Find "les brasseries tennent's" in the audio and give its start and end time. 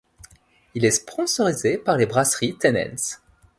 1.95-3.21